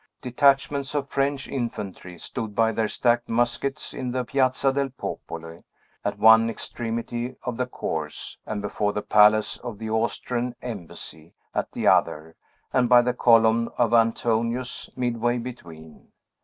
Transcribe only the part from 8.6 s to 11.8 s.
before the palace of the Austrian embassy, at